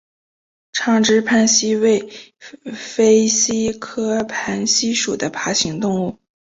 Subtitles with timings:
[0.73, 2.09] 长肢攀蜥为
[2.73, 6.17] 飞蜥科攀蜥属的爬行动物。